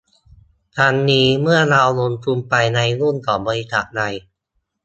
[0.77, 4.01] ทั้งนี้ เมื่อเราลงทุนไปในหุ้นของบริษัทใด